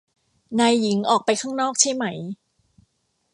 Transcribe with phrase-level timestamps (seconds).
[0.59, 2.05] นายหญิงออกไปข้างนอกใช่ไหม